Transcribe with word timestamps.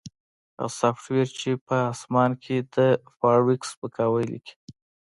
هغه 0.59 0.69
سافټویر 0.79 1.27
چې 1.39 1.51
په 1.67 1.75
اسمان 1.93 2.31
کې 2.43 2.57
د 2.75 2.77
فارویک 3.17 3.61
سپکاوی 3.71 4.23
لیکي 4.33 4.53